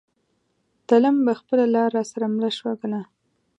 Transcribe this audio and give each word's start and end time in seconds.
تلم 0.87 1.15
به 1.25 1.33
خپله 1.39 1.65
لار 1.73 1.89
را 1.95 2.03
سره 2.11 2.25
مله 2.33 2.49
شوه 2.57 2.73
نگارا 2.81 3.01